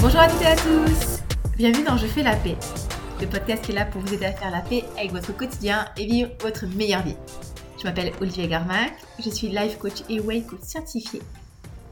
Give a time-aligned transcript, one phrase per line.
[0.00, 1.22] Bonjour à toutes et à tous
[1.56, 2.56] Bienvenue dans Je fais la paix,
[3.20, 5.86] le podcast qui est là pour vous aider à faire la paix avec votre quotidien
[5.96, 7.16] et vivre votre meilleure vie.
[7.78, 11.20] Je m'appelle Olivier Garmac, je suis life coach et way coach certifié.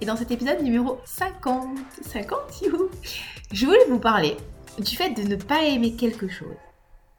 [0.01, 2.91] Et dans cet épisode numéro 50, 50 you,
[3.53, 4.37] je voulais vous parler
[4.79, 6.57] du fait de ne pas aimer quelque chose.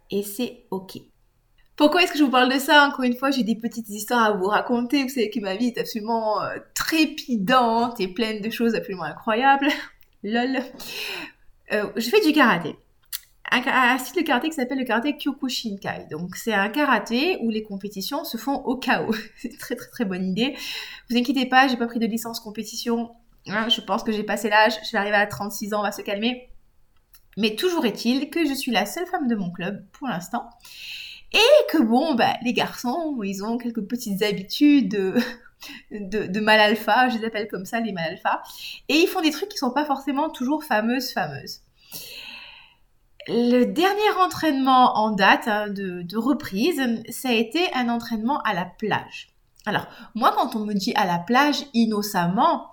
[0.10, 1.00] Et c'est ok.
[1.76, 2.88] Pourquoi est-ce que je vous parle de ça?
[2.88, 5.04] Encore une fois, j'ai des petites histoires à vous raconter.
[5.04, 9.68] Vous savez que ma vie est absolument euh, trépidante et pleine de choses absolument incroyables.
[10.28, 10.60] Lol.
[11.72, 12.76] Euh, je fais du karaté.
[13.50, 16.08] Un, un, de karaté qui s'appelle le karaté Kyokushinkai.
[16.12, 19.16] Donc c'est un karaté où les compétitions se font au chaos.
[19.38, 20.56] c'est une très très très bonne idée.
[21.10, 23.12] Vous inquiétez pas, j'ai pas pris de licence compétition.
[23.48, 24.74] Hein, je pense que j'ai passé l'âge.
[24.86, 26.50] Je vais arriver à 36 ans, on va se calmer.
[27.38, 30.50] Mais toujours est-il que je suis la seule femme de mon club pour l'instant.
[31.34, 34.90] Et que bon, bah, les garçons, ils ont quelques petites habitudes
[35.92, 38.42] de, mal alpha, je les appelle comme ça, les mal alpha.
[38.90, 41.62] Et ils font des trucs qui sont pas forcément toujours fameuses, fameuses.
[43.28, 48.66] Le dernier entraînement en date hein, de, reprise, ça a été un entraînement à la
[48.66, 49.30] plage.
[49.66, 52.70] Alors, moi, quand on me dit à la plage innocemment,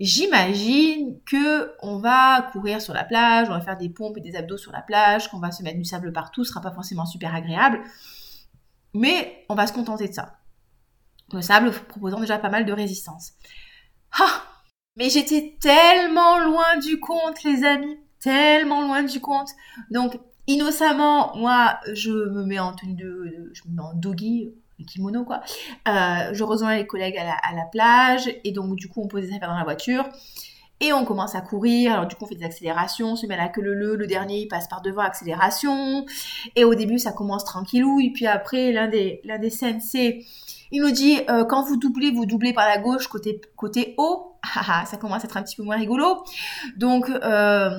[0.00, 4.36] j'imagine que on va courir sur la plage, on va faire des pompes et des
[4.36, 7.06] abdos sur la plage, qu'on va se mettre du sable partout, ce sera pas forcément
[7.06, 7.82] super agréable,
[8.94, 10.36] mais on va se contenter de ça
[11.32, 13.32] le sable proposant déjà pas mal de résistance.
[14.12, 14.42] Ah
[14.96, 19.50] Mais j'étais tellement loin du compte, les amis, tellement loin du compte.
[19.90, 24.54] Donc, innocemment, moi, je me mets en tenue de, je me mets en doggy,
[24.84, 25.40] kimono quoi.
[25.88, 29.08] Euh, je rejoins les collègues à la, à la, plage et donc du coup on
[29.08, 30.04] pose des affaires dans la voiture
[30.80, 31.92] et on commence à courir.
[31.92, 34.06] Alors du coup on fait des accélérations, on se met la queue le le, le
[34.06, 36.04] dernier il passe par devant accélération
[36.54, 39.50] et au début ça commence tranquillou et puis après l'un des l'un des
[40.72, 44.32] il nous dit euh, quand vous doublez, vous doublez par la gauche côté côté haut.
[44.54, 46.22] Ah, ah, ça commence à être un petit peu moins rigolo.
[46.76, 47.70] Donc euh,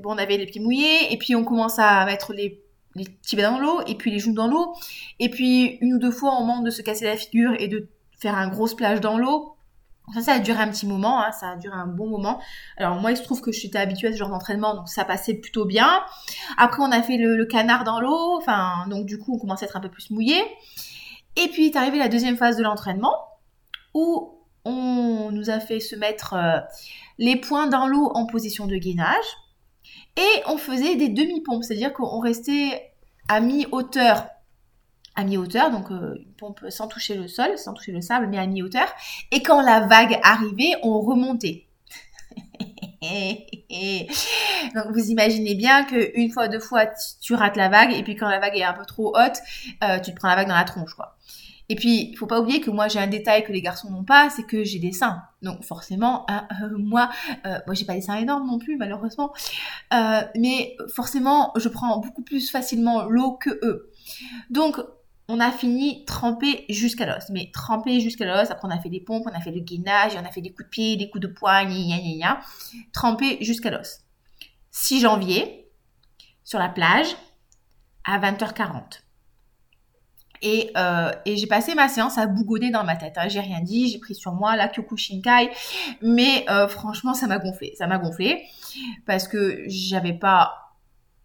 [0.00, 2.61] bon, on avait les pieds mouillés et puis on commence à mettre les
[2.94, 3.06] les
[3.42, 4.74] dans l'eau et puis les genoux dans l'eau.
[5.18, 7.88] Et puis une ou deux fois, on manque de se casser la figure et de
[8.18, 9.56] faire un gros splash dans l'eau.
[10.14, 12.40] Ça, ça a duré un petit moment, hein, ça a duré un bon moment.
[12.76, 15.34] Alors moi, il se trouve que j'étais habituée à ce genre d'entraînement, donc ça passait
[15.34, 16.02] plutôt bien.
[16.58, 19.64] Après, on a fait le, le canard dans l'eau, enfin, donc du coup, on commençait
[19.64, 20.42] à être un peu plus mouillé.
[21.36, 23.14] Et puis est arrivée la deuxième phase de l'entraînement
[23.94, 26.58] où on nous a fait se mettre euh,
[27.18, 29.24] les poings dans l'eau en position de gainage
[30.16, 32.92] et on faisait des demi-pompes, c'est-à-dire qu'on restait
[33.28, 34.26] à mi-hauteur,
[35.14, 38.38] à mi-hauteur, donc euh, une pompe sans toucher le sol, sans toucher le sable, mais
[38.38, 38.88] à mi-hauteur.
[39.30, 41.66] Et quand la vague arrivait, on remontait.
[44.74, 46.86] Donc vous imaginez bien qu'une fois, deux fois,
[47.20, 49.38] tu rates la vague, et puis quand la vague est un peu trop haute,
[49.82, 51.16] euh, tu te prends la vague dans la tronche, quoi.
[51.68, 54.04] Et puis, il faut pas oublier que moi, j'ai un détail que les garçons n'ont
[54.04, 55.22] pas, c'est que j'ai des seins.
[55.42, 57.10] Donc, forcément, hein, euh, moi,
[57.46, 59.32] euh, moi, j'ai pas des seins énormes non plus, malheureusement.
[59.94, 63.90] Euh, mais forcément, je prends beaucoup plus facilement l'eau que eux.
[64.50, 64.76] Donc,
[65.28, 67.30] on a fini trempé jusqu'à l'os.
[67.30, 70.12] Mais trempé jusqu'à l'os, après on a fait des pompes, on a fait le gainage,
[70.20, 72.40] on a fait des coups de pied, des coups de poing, gna gna gna.
[72.92, 74.00] Trempé jusqu'à l'os.
[74.72, 75.70] 6 janvier,
[76.44, 77.16] sur la plage,
[78.04, 79.00] à 20h40.
[80.42, 83.14] Et, euh, et j'ai passé ma séance à bougonner dans ma tête.
[83.16, 83.28] Hein.
[83.28, 85.50] J'ai rien dit, j'ai pris sur moi la Kyokushinkai,
[86.02, 88.42] mais euh, franchement ça m'a gonflé, ça m'a gonflé
[89.06, 90.58] parce que j'avais pas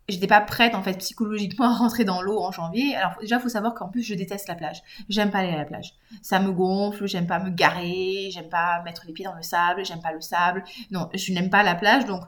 [0.10, 2.96] j'étais pas prête en fait psychologiquement à rentrer dans l'eau en janvier.
[2.96, 4.82] Alors déjà faut savoir qu'en plus je déteste la plage.
[5.10, 5.94] J'aime pas aller à la plage.
[6.22, 9.84] Ça me gonfle, j'aime pas me garer, j'aime pas mettre les pieds dans le sable,
[9.84, 10.64] j'aime pas le sable.
[10.92, 12.22] Non, je n'aime pas la plage donc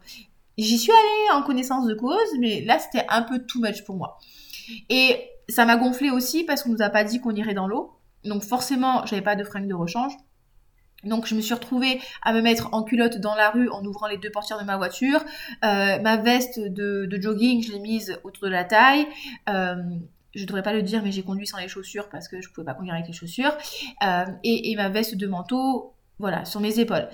[0.58, 3.96] j'y suis allée en connaissance de cause, mais là c'était un peu too much pour
[3.96, 4.18] moi.
[4.90, 7.94] Et ça m'a gonflé aussi parce qu'on nous a pas dit qu'on irait dans l'eau.
[8.24, 10.14] Donc forcément, j'avais pas de fringues de rechange.
[11.04, 14.08] Donc je me suis retrouvée à me mettre en culotte dans la rue en ouvrant
[14.08, 15.22] les deux portières de ma voiture.
[15.64, 19.08] Euh, ma veste de, jogging, je l'ai mise autour de la taille.
[19.48, 19.76] Euh,
[20.36, 22.66] je devrais pas le dire, mais j'ai conduit sans les chaussures parce que je pouvais
[22.66, 23.56] pas conduire avec les chaussures.
[24.03, 27.08] Euh, et, ma veste de manteau, voilà, sur mes épaules.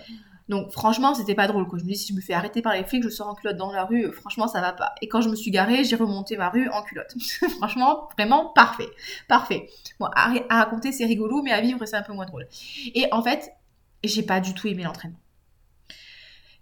[0.47, 1.67] Donc franchement, c'était pas drôle.
[1.67, 1.79] Quoi.
[1.79, 3.57] Je me dis, si je me fais arrêter par les flics, je sors en culotte
[3.57, 4.93] dans la rue, franchement, ça va pas.
[5.01, 7.15] Et quand je me suis garée, j'ai remonté ma rue en culotte.
[7.57, 8.89] franchement, vraiment parfait.
[9.27, 9.69] Parfait.
[9.99, 12.47] Bon, à, à raconter, c'est rigolo, mais à vivre, c'est un peu moins drôle.
[12.93, 13.51] Et en fait,
[14.03, 15.19] j'ai pas du tout aimé l'entraînement.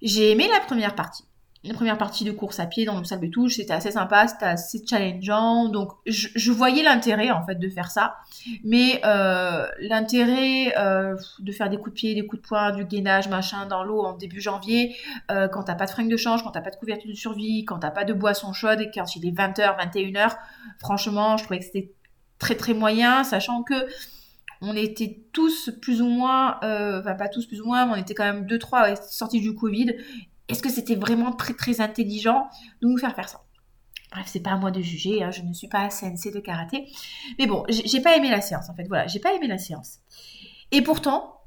[0.02, 1.24] J'ai aimé la première partie.
[1.66, 4.28] La première partie de course à pied dans le sable de touche, c'était assez sympa,
[4.28, 8.18] c'était assez challengeant, donc je, voyais l'intérêt en fait de faire ça,
[8.66, 12.84] mais euh, l'intérêt euh, de faire des coups de pied, des coups de poing, du
[12.84, 14.98] gainage, machin dans l'eau en début janvier,
[15.32, 17.64] euh, quand t'as pas de fringues de change, quand t'as pas de couverture de survie,
[17.64, 20.36] quand t'as pas de boisson chaude et quand il est 20h, 21h,
[20.80, 21.94] franchement, je trouvais que c'était
[22.40, 23.88] très très moyen, sachant que
[24.60, 28.14] on était tous plus ou moins, enfin pas tous plus ou moins, mais on était
[28.14, 29.96] quand même deux trois sortis du Covid
[30.48, 32.48] est-ce que c'était vraiment très très intelligent
[32.82, 33.44] de nous faire faire ça?
[34.12, 36.88] Bref, c'est pas à moi de juger, hein, je ne suis pas CNC de karaté.
[37.40, 40.00] Mais bon, j'ai pas aimé la séance en fait, voilà, j'ai pas aimé la séance.
[40.72, 41.42] Et pourtant,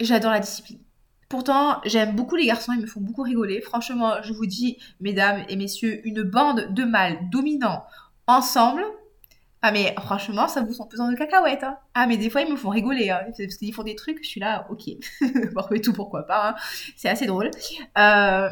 [0.00, 0.80] j'adore la discipline.
[1.28, 3.60] Pourtant, j'aime beaucoup les garçons, ils me font beaucoup rigoler.
[3.60, 7.84] Franchement, je vous dis, mesdames et messieurs, une bande de mâles dominants
[8.26, 8.82] ensemble,
[9.62, 11.64] ah mais franchement, ça vous sent pesant de cacahuètes.
[11.64, 11.76] Hein.
[11.94, 13.20] Ah mais des fois ils me font rigoler, hein.
[13.36, 14.84] parce qu'ils font des trucs, je suis là, ok,
[15.52, 16.54] bon mais tout pourquoi pas, hein.
[16.96, 17.50] c'est assez drôle.
[17.98, 18.48] Euh,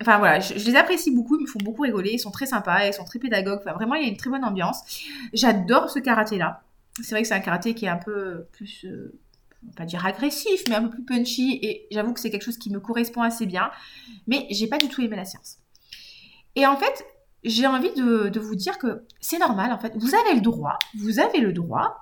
[0.00, 2.86] enfin voilà, je, les apprécie beaucoup, ils me font beaucoup rigoler, ils sont très sympas,
[2.86, 4.80] ils sont très pédagogues, vraiment il y a une très bonne ambiance.
[5.34, 6.62] J'adore ce karaté là.
[7.02, 9.18] C'est vrai que c'est un karaté qui est un peu plus, euh,
[9.76, 12.70] pas dire agressif, mais un peu plus punchy, et j'avoue que c'est quelque chose qui
[12.70, 13.70] me correspond assez bien,
[14.26, 15.58] mais j'ai pas du tout aimé la séance.
[16.54, 17.04] Et en fait,
[17.46, 19.92] j'ai envie de, vous dire que c'est normal, en fait.
[19.96, 21.98] Vous avez le droit, vous avez le droit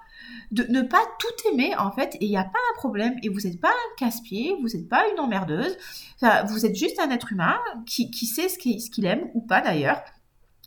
[0.51, 3.15] de ne pas tout aimer, en fait, et il n'y a pas un problème.
[3.23, 5.77] Et vous n'êtes pas un casse-pied, vous n'êtes pas une emmerdeuse.
[6.49, 10.03] vous êtes juste un être humain qui, sait ce qu'il aime, ou pas d'ailleurs,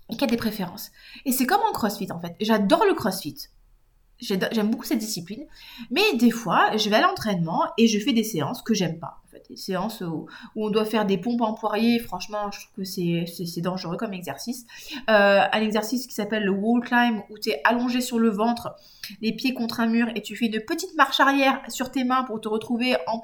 [0.09, 0.91] et qui a des préférences.
[1.25, 2.35] Et c'est comme en crossfit, en fait.
[2.39, 3.47] J'adore le crossfit.
[4.19, 5.45] J'aime beaucoup cette discipline.
[5.91, 9.21] Mais des fois, je vais à l'entraînement et je fais des séances que j'aime pas.
[9.49, 11.99] Des séances où, on doit faire des pompes en poirier.
[11.99, 14.65] Franchement, je trouve que c'est dangereux comme exercice.
[15.09, 18.75] Euh, un exercice qui s'appelle le wall climb où tu es allongé sur le ventre,
[19.21, 22.23] les pieds contre un mur et tu fais une petite marche arrière sur tes mains
[22.23, 23.21] pour te retrouver en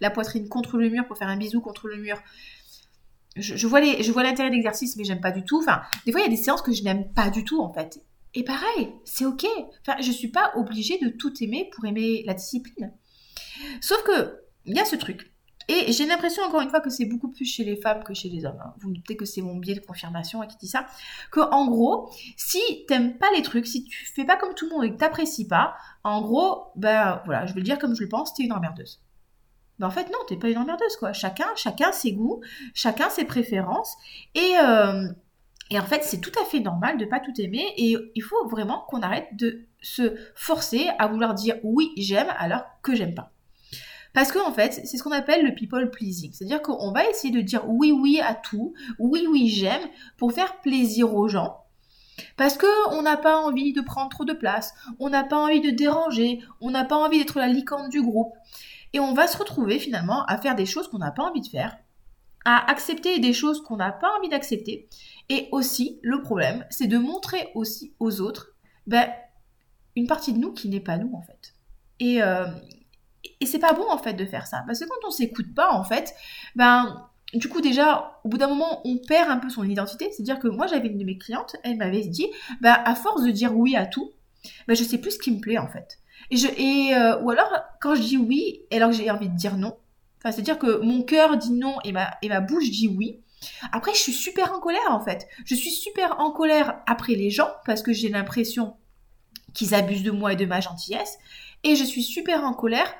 [0.00, 2.18] la poitrine contre le mur pour faire un bisou contre le mur.
[3.36, 5.58] Je, vois l'intérêt de l'exercice, mais j'aime pas du tout.
[5.58, 7.72] Enfin, des fois, il y a des séances que je n'aime pas du tout, en
[7.72, 8.00] fait.
[8.34, 9.44] Et pareil, c'est ok.
[10.00, 12.92] Je suis pas obligée de tout aimer pour aimer la discipline.
[13.80, 15.33] Sauf que, il y a ce truc.
[15.68, 18.28] Et j'ai l'impression, encore une fois, que c'est beaucoup plus chez les femmes que chez
[18.28, 18.60] les hommes.
[18.62, 18.74] Hein.
[18.80, 20.86] Vous notez que c'est mon biais de confirmation qui dit ça.
[21.30, 24.74] Que, en gros, si t'aimes pas les trucs, si tu fais pas comme tout le
[24.74, 28.02] monde et que t'apprécies pas, en gros, ben voilà, je vais le dire comme je
[28.02, 29.00] le pense, t'es une emmerdeuse.
[29.78, 31.12] Ben en fait, non, t'es pas une emmerdeuse, quoi.
[31.12, 32.40] Chacun, chacun ses goûts,
[32.74, 33.96] chacun ses préférences.
[34.34, 35.08] Et, euh,
[35.70, 38.46] et en fait, c'est tout à fait normal de pas tout aimer et il faut
[38.48, 43.32] vraiment qu'on arrête de se forcer à vouloir dire oui, j'aime alors que j'aime pas.
[44.14, 46.32] Parce qu'en en fait, c'est ce qu'on appelle le people pleasing.
[46.32, 49.82] C'est-à-dire qu'on va essayer de dire oui, oui à tout, oui, oui, j'aime,
[50.16, 51.58] pour faire plaisir aux gens.
[52.36, 55.70] Parce qu'on n'a pas envie de prendre trop de place, on n'a pas envie de
[55.70, 58.32] déranger, on n'a pas envie d'être la licorne du groupe.
[58.92, 61.48] Et on va se retrouver finalement à faire des choses qu'on n'a pas envie de
[61.48, 61.76] faire,
[62.44, 64.88] à accepter des choses qu'on n'a pas envie d'accepter.
[65.28, 68.54] Et aussi, le problème, c'est de montrer aussi aux autres
[68.86, 69.10] ben,
[69.96, 71.54] une partie de nous qui n'est pas nous, en fait.
[71.98, 72.46] Et, euh,
[73.40, 74.62] et c'est pas bon, en fait, de faire ça.
[74.66, 76.14] Parce que quand on s'écoute pas, en fait,
[76.56, 80.10] ben, du coup, déjà, au bout d'un moment, on perd un peu son identité.
[80.12, 82.28] C'est-à-dire que moi, j'avais une de mes clientes, elle m'avait dit,
[82.60, 84.12] ben, à force de dire oui à tout,
[84.68, 85.98] ben, je sais plus ce qui me plaît, en fait.
[86.30, 89.36] Et je, et, euh, ou alors, quand je dis oui, alors que j'ai envie de
[89.36, 89.76] dire non,
[90.30, 93.20] c'est-à-dire que mon cœur dit non et ma, et ma bouche dit oui.
[93.72, 95.26] Après, je suis super en colère en fait.
[95.44, 98.76] Je suis super en colère après les gens parce que j'ai l'impression
[99.52, 101.18] qu'ils abusent de moi et de ma gentillesse.
[101.62, 102.92] Et je suis super en colère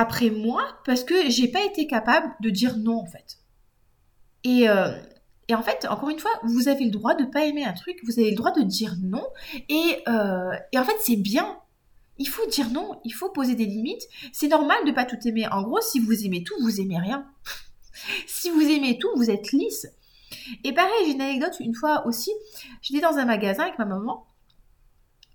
[0.00, 3.38] après moi parce que j'ai pas été capable de dire non en fait.
[4.44, 4.90] Et, euh,
[5.48, 7.98] et, en fait, encore une fois, vous avez le droit de pas aimer un truc,
[8.04, 9.26] vous avez le droit de dire non.
[9.68, 11.58] Et, euh, et en fait, c'est bien
[12.20, 14.02] il faut dire non, il faut poser des limites.
[14.32, 15.48] C'est normal de pas tout aimer.
[15.50, 17.26] En gros, si vous aimez tout, vous aimez rien.
[18.26, 19.86] si vous aimez tout, vous êtes lisse.
[20.62, 22.30] Et pareil, j'ai une anecdote une fois aussi.
[22.82, 24.26] J'étais dans un magasin avec ma maman.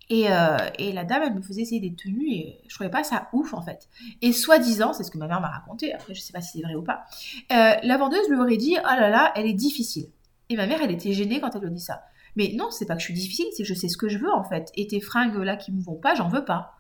[0.10, 3.28] Et, euh, la dame, elle me faisait essayer des tenues et je trouvais pas ça
[3.34, 3.90] ouf en fait.
[4.22, 6.64] Et soi-disant, c'est ce que ma mère m'a raconté, après je sais pas si c'est
[6.64, 7.06] vrai ou pas,
[7.52, 10.08] euh, la vendeuse lui aurait dit Oh là là, elle est difficile.
[10.50, 12.04] Et ma mère, elle était gênée quand elle lui dit ça.
[12.36, 14.18] Mais non, c'est pas que je suis difficile, c'est que je sais ce que je
[14.18, 14.72] veux en fait.
[14.76, 16.74] Et tes fringues là qui me vont pas, j'en veux pas.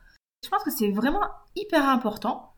[0.43, 1.23] Je pense que c'est vraiment
[1.55, 2.51] hyper important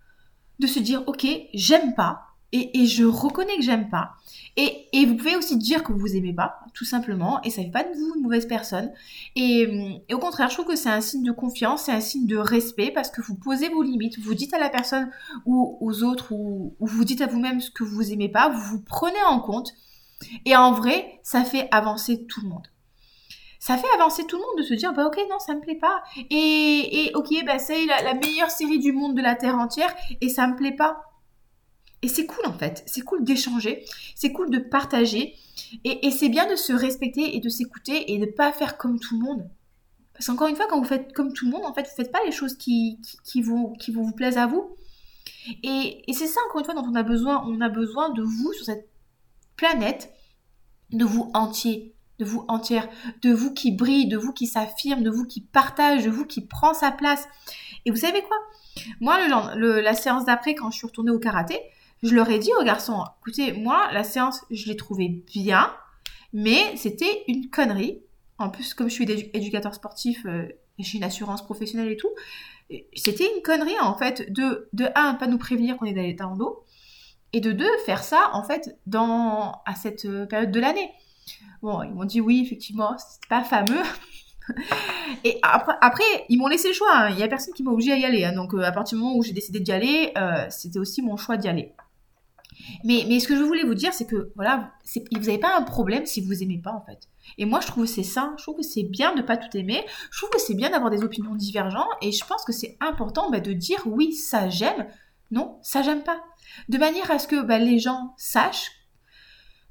[0.59, 4.11] de se dire, ok, j'aime pas, et, je reconnais que j'aime pas.
[4.55, 7.83] Et, vous pouvez aussi dire que vous aimez pas, tout simplement, et ça fait pas
[7.83, 8.91] de vous une mauvaise personne.
[9.35, 12.37] Et, au contraire, je trouve que c'est un signe de confiance, c'est un signe de
[12.37, 15.11] respect, parce que vous posez vos limites, vous dites à la personne
[15.45, 18.77] ou aux autres, ou, ou vous dites à vous-même ce que vous aimez pas, vous
[18.77, 19.73] vous prenez en compte.
[20.45, 22.67] Et en vrai, ça fait avancer tout le monde
[23.59, 25.75] ça fait avancer tout le monde de se dire bah ok non ça me plaît
[25.75, 29.57] pas et, et ok bah c'est la, la, meilleure série du monde de la terre
[29.57, 31.01] entière et ça me plaît pas
[32.01, 32.83] et c'est cool en fait.
[32.85, 33.85] C'est cool d'échanger.
[34.15, 35.35] C'est cool de partager.
[35.83, 39.19] Et, c'est bien de se respecter et de s'écouter et de pas faire comme tout
[39.19, 39.49] le monde.
[40.13, 42.11] Parce qu'encore une fois quand vous faites comme tout le monde en fait vous faites
[42.11, 44.75] pas les choses qui, qui, qui vous qui plaisent à vous.
[45.63, 47.43] Et, et c'est ça encore une fois dont on a besoin.
[47.47, 48.89] On a besoin de vous sur cette
[49.55, 50.13] planète
[50.91, 52.87] de vous entier de vous entière,
[53.21, 56.41] de vous qui brille, de vous qui s'affirme, de vous qui partage, de vous qui
[56.41, 57.27] prend sa place.
[57.85, 58.37] Et vous savez quoi?
[59.01, 59.17] Moi,
[59.55, 61.59] le, la séance d'après, quand je suis retournée au karaté,
[62.03, 65.71] je leur ai dit aux garçons, écoutez, moi, la séance, je l'ai trouvée bien,
[66.33, 68.01] mais c'était une connerie.
[68.37, 72.11] En plus, comme je suis éducateur sportif, euh, j'ai une assurance professionnelle et tout,
[72.95, 76.27] c'était une connerie en fait de, de un, pas nous prévenir qu'on est dans l'état
[76.27, 76.63] en dos,
[77.33, 80.91] et de deux, faire ça en fait dans, à cette euh, période de l'année.
[81.61, 83.81] Bon, ils m'ont dit oui, effectivement, c'est pas fameux.
[85.23, 86.93] et après, après ils m'ont laissé le choix.
[86.93, 87.09] Hein.
[87.09, 88.23] Il y a personne qui m'a obligé à y aller.
[88.23, 88.33] Hein.
[88.33, 90.13] Donc, euh, à partir du moment où j'ai décidé d'y aller,
[90.49, 91.73] c'était aussi mon choix d'y aller.
[92.83, 96.05] Mais, ce que je voulais vous dire, c'est que voilà, vous n'avez pas un problème
[96.05, 97.09] si vous aimez pas en fait.
[97.37, 98.33] Et moi, je trouve que c'est ça.
[98.37, 99.83] Je trouve que c'est bien de pas tout aimer.
[100.11, 101.87] Je trouve que c'est bien d'avoir des opinions divergentes.
[102.01, 104.87] Et je pense que c'est important bah, de dire oui, ça j'aime.
[105.31, 106.21] Non, ça j'aime pas.
[106.69, 108.71] De manière à ce que bah, les gens sachent,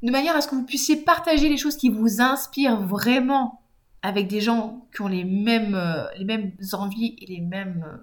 [0.03, 3.63] de manière à ce que vous puissiez partager les choses qui vous inspirent vraiment
[4.03, 7.97] avec des gens qui ont les mêmes, euh, les mêmes envies et les mêmes euh,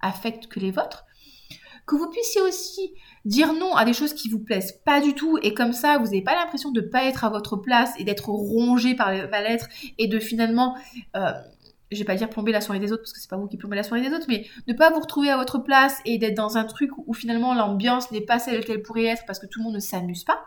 [0.00, 1.04] affects que les vôtres
[1.90, 2.94] que vous puissiez aussi
[3.24, 6.04] dire non à des choses qui vous plaisent pas du tout et comme ça vous
[6.04, 9.66] n'avez pas l'impression de pas être à votre place et d'être rongé par le mal-être
[9.98, 10.76] et de finalement
[11.16, 11.32] euh,
[11.90, 13.56] je vais pas dire plomber la soirée des autres parce que c'est pas vous qui
[13.56, 16.36] plombez la soirée des autres, mais ne pas vous retrouver à votre place et d'être
[16.36, 19.58] dans un truc où, finalement l'ambiance n'est pas celle qu'elle pourrait être parce que tout
[19.58, 20.40] le monde ne s'amuse pas.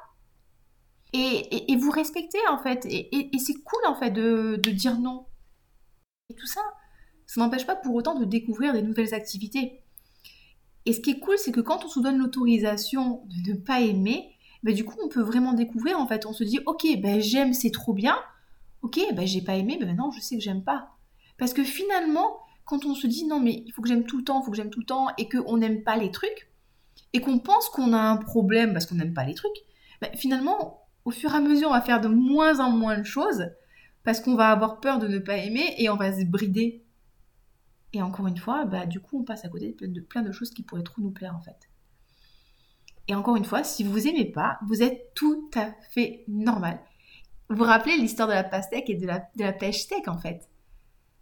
[1.11, 2.85] Et, vous respectez en fait.
[2.85, 5.25] Et, c'est cool en fait de, de dire non.
[6.29, 6.61] Et tout ça,
[7.27, 9.82] ça n'empêche pas pour autant de découvrir des nouvelles activités.
[10.85, 13.81] Et ce qui est cool, c'est que quand on se donne l'autorisation de ne pas
[13.81, 15.99] aimer, bah, du coup, on peut vraiment découvrir.
[15.99, 18.17] En fait, on se dit, ok, ben j'aime, c'est trop bien.
[18.81, 20.89] Ok, ben j'ai pas aimé, ben maintenant je sais que j'aime pas.
[21.37, 24.23] Parce que finalement, quand on se dit, non, mais il faut que j'aime tout le
[24.23, 26.49] temps, il faut que j'aime tout le temps, et qu'on n'aime pas les trucs,
[27.13, 29.55] et qu'on pense qu'on a un problème parce qu'on n'aime pas les trucs,
[30.01, 33.05] ben finalement, au fur et à mesure, on va faire de moins en moins de
[33.05, 33.45] choses
[34.03, 36.83] parce qu'on va avoir peur de ne pas aimer et on va se brider
[37.93, 40.49] et encore une fois, bah, du coup, on passe à côté de plein, de choses
[40.49, 41.69] qui pourraient trop nous plaire en fait.
[43.07, 46.79] Et encore une fois, si vous aimez pas, vous êtes tout à fait normal.
[47.49, 50.17] Vous vous rappelez l'histoire de la pastèque et de la, de la pêche steak en
[50.17, 50.49] fait?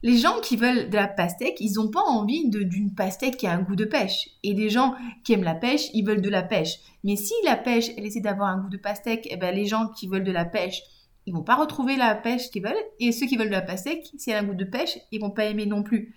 [0.04, 3.54] Les gens qui veulent de la pastèque, ils n'ont pas envie d'une pastèque qui a
[3.54, 4.30] un goût de pêche.
[4.42, 6.80] Et les gens qui aiment la pêche, ils veulent de la pêche.
[7.04, 9.90] Mais si la pêche, elle essaie d'avoir un goût de pastèque, eh ben les gens
[9.90, 10.82] qui veulent de la pêche,
[11.28, 12.74] ils vont pas retrouver la pêche qu'ils veulent.
[13.00, 15.22] Et ceux qui veulent de la pastèque, si elle a un goût de pêche, ils
[15.22, 16.16] vont pas aimer non plus.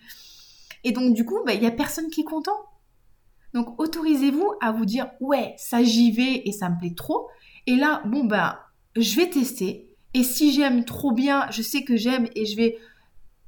[0.84, 2.56] Et donc, du coup, bah, il n'y a personne qui est content.
[3.54, 7.28] Donc, autorisez-vous à vous dire, ouais, ça j'y vais et ça me plaît trop.
[7.66, 8.58] Et là, bon, ben,
[8.96, 9.90] je vais tester.
[10.12, 12.78] Et si j'aime trop bien, je sais que j'aime et je vais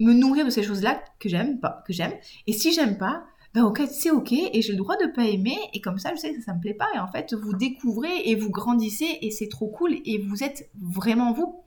[0.00, 2.12] me nourrir de ces choses-là que j'aime que j'aime.
[2.46, 3.24] Et si j'aime pas,
[3.54, 6.20] ben ok, c'est ok et j'ai le droit de pas aimer et comme ça, je
[6.20, 9.30] sais que ça me plaît pas et en fait, vous découvrez et vous grandissez et
[9.30, 11.62] c'est trop cool et vous êtes vraiment vous.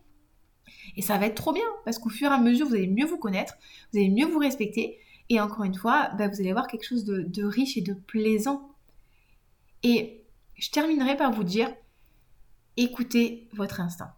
[0.95, 3.07] Et ça va être trop bien parce qu'au fur et à mesure, vous allez mieux
[3.07, 3.55] vous connaître,
[3.91, 4.99] vous allez mieux vous respecter
[5.29, 8.75] et encore une fois, bah, vous allez avoir quelque chose de, riche et de plaisant.
[9.83, 11.71] Et je terminerai par vous dire,
[12.77, 14.13] écoutez votre instinct.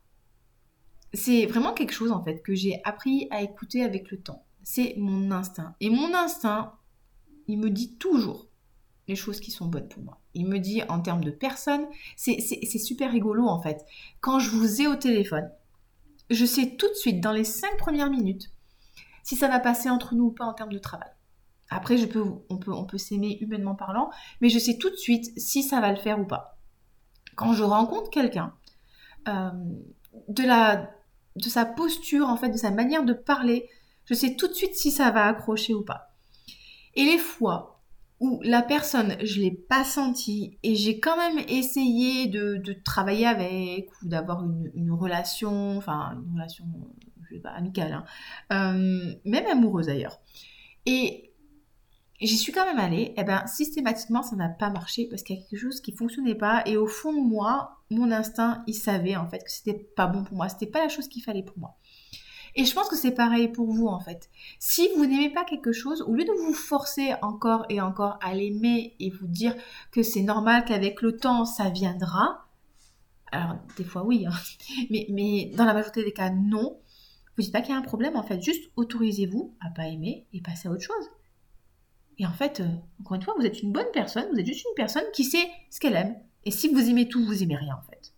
[1.14, 4.46] C'est vraiment quelque chose en fait que j'ai appris à écouter avec le temps.
[4.64, 5.76] C'est mon instinct.
[5.82, 6.78] Et mon instinct,
[7.48, 8.48] il me dit toujours
[9.10, 10.22] les choses qui sont bonnes pour moi.
[10.34, 13.86] Il me dit en termes de personnes, c'est super rigolo en fait.
[14.22, 15.52] Quand je vous ai au téléphone,
[16.30, 18.52] je sais tout de suite dans les cinq premières minutes
[19.24, 21.10] si ça va passer entre nous ou pas en termes de travail.
[21.70, 24.10] Après, je peux, on peut, on peut s'aimer humainement parlant,
[24.42, 26.58] mais je sais tout de suite si ça va le faire ou pas.
[27.36, 28.54] Quand je rencontre quelqu'un,
[29.28, 29.52] euh,
[30.28, 30.44] de,
[31.38, 33.70] de sa posture, en fait, de sa manière de parler,
[34.06, 36.14] je sais tout de suite si ça va accrocher ou pas.
[36.96, 37.82] Et les fois
[38.20, 43.26] où la personne, je ne l'ai pas sentie et j'ai quand même essayé de, travailler
[43.26, 46.66] avec ou d'avoir une, relation, enfin une relation
[47.40, 48.06] pas, amicale, hein.
[48.52, 50.20] euh, même amoureuse d'ailleurs.
[50.86, 51.32] Et
[52.22, 55.36] j'y suis quand même allée, et eh ben systématiquement ça n'a pas marché parce qu'il
[55.36, 58.76] y a quelque chose qui fonctionnait pas et au fond de moi, mon instinct, il
[58.76, 61.44] savait en fait que c'était pas bon pour moi, c'était pas la chose qu'il fallait
[61.44, 61.78] pour moi.
[62.56, 64.30] Et je pense que c'est pareil pour vous en fait.
[64.60, 68.34] Si vous n'aimez pas quelque chose, au lieu de vous forcer encore et encore à
[68.34, 69.56] l'aimer et vous dire
[69.92, 72.46] que c'est normal qu'avec le temps ça viendra,
[73.32, 74.34] alors des fois oui, hein,
[74.90, 76.78] mais, mais dans la majorité des cas non,
[77.36, 80.28] vous dites pas qu'il y a un problème, en fait, juste autorisez-vous à pas aimer
[80.34, 81.10] et passer à autre chose.
[82.18, 82.68] Et en fait, euh,
[83.00, 85.50] encore une fois, vous êtes une bonne personne, vous êtes juste une personne qui sait
[85.70, 86.16] ce qu'elle aime.
[86.44, 88.14] Et si vous aimez tout, vous aimez rien, en fait.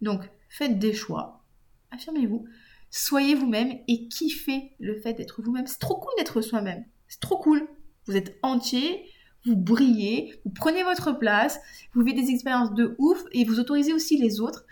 [0.00, 1.44] Donc, faites des choix,
[1.90, 2.44] affirmez-vous,
[2.90, 5.66] soyez vous-même et kiffez le fait d'être vous-même.
[5.66, 6.84] C'est trop cool d'être soi-même.
[7.08, 7.66] C'est trop cool.
[8.06, 9.06] Vous êtes entier,
[9.44, 11.58] vous brillez, vous prenez votre place,
[11.94, 14.66] vous vivez des expériences de ouf et vous autorisez aussi les autres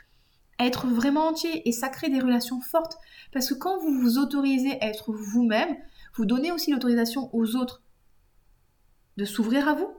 [0.67, 2.97] être vraiment entier et ça crée des relations fortes.
[3.33, 5.76] Parce que quand vous vous autorisez à être vous-même,
[6.14, 7.83] vous donnez aussi l'autorisation aux autres
[9.17, 9.90] de s'ouvrir à vous,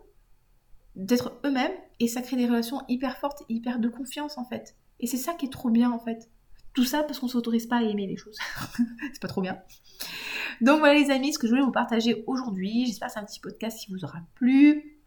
[0.96, 4.76] d'être eux-mêmes et ça crée des relations hyper fortes, hyper de confiance en fait.
[5.00, 6.30] Et c'est ça qui est trop bien en fait.
[6.74, 8.38] Tout ça parce qu'on ne s'autorise pas à aimer les choses.
[9.14, 9.60] c'est pas trop bien.
[10.62, 12.86] Donc voilà les amis, ce que je voulais vous partager aujourd'hui.
[12.86, 15.01] J'espère que c'est un petit podcast qui vous aura plu.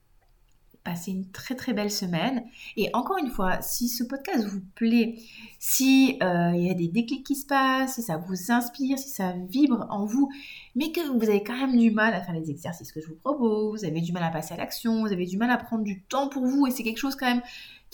[0.84, 2.44] Passez une très très belle semaine.
[2.76, 5.16] Et encore une fois, si ce podcast vous plaît,
[5.58, 9.08] si euh, il y a des déclics qui se passent, si ça vous inspire, si
[9.08, 10.30] ça vibre en vous,
[10.76, 13.16] mais que vous avez quand même du mal à faire les exercices que je vous
[13.16, 15.84] propose, vous avez du mal à passer à l'action, vous avez du mal à prendre
[15.84, 17.42] du temps pour vous, et c'est quelque chose quand même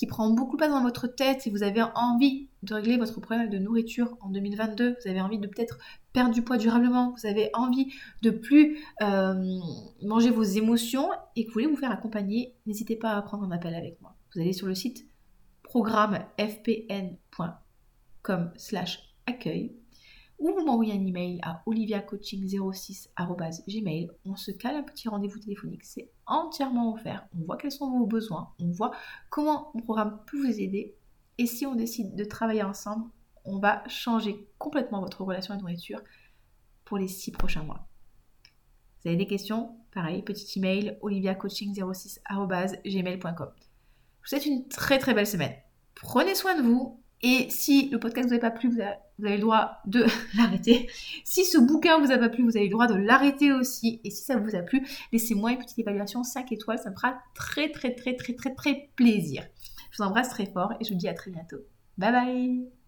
[0.01, 3.21] qui prend beaucoup de place dans votre tête, si vous avez envie de régler votre
[3.21, 5.77] problème de nourriture en 2022, vous avez envie de peut-être
[6.15, 7.93] perdre du poids durablement, vous avez envie
[8.23, 9.59] de plus euh,
[10.01, 13.51] manger vos émotions et que vous voulez vous faire accompagner, n'hésitez pas à prendre un
[13.51, 14.17] appel avec moi.
[14.33, 15.07] Vous allez sur le site
[15.65, 19.80] programmefpn.com slash accueil
[20.41, 24.11] ou vous m'envoyez un email à oliviacoaching06.gmail.
[24.25, 25.85] On se cale un petit rendez-vous téléphonique.
[25.85, 27.29] C'est entièrement offert.
[27.39, 28.53] On voit quels sont vos besoins.
[28.59, 28.93] On voit
[29.29, 30.97] comment mon programme peut vous aider.
[31.39, 33.11] Et si on décide de travailler ensemble,
[33.45, 36.01] on va changer complètement votre relation à la nourriture
[36.85, 37.89] pour les six prochains mois.
[39.03, 39.75] Vous avez des questions?
[39.93, 43.51] Pareil, petit email oliviacoaching06.gmail.com.
[43.57, 45.55] Je vous souhaite une très très belle semaine.
[45.95, 49.41] Prenez soin de vous et si le podcast vous a pas plu, vous avez, le
[49.41, 50.05] droit de
[50.37, 50.89] l'arrêter.
[51.25, 54.01] Si ce bouquin vous a pas plu, vous avez le droit de l'arrêter aussi.
[54.05, 56.79] Et si ça vous a plu, laissez-moi une petite évaluation 5 étoiles.
[56.79, 59.45] Ça me fera très très très très très très plaisir.
[59.91, 61.59] Je vous embrasse très fort et je vous dis à très bientôt.
[61.99, 62.80] Bye bye